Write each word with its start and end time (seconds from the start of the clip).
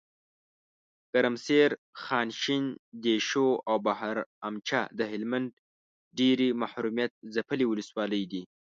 ګرمسیر، 1.13 1.69
خانشین، 2.03 2.65
دیشو 3.03 3.47
اوبهرامچه 3.71 4.81
دهلمند 4.99 5.49
ډیري 6.17 6.49
محرومیت 6.61 7.11
ځپلي 7.35 7.65
ولسوالۍ 7.67 8.23
دي. 8.31 8.41